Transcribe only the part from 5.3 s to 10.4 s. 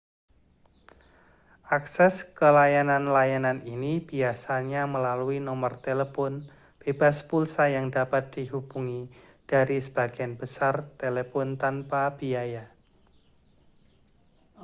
nomor telepon bebas pulsa yang dapat dihubungi dari sebagian